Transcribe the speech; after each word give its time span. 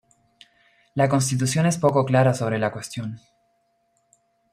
La 0.95 1.07
Constitución 1.07 1.67
es 1.67 1.77
poco 1.77 2.05
clara 2.05 2.33
sobre 2.33 2.57
la 2.57 2.71
cuestión. 2.71 3.19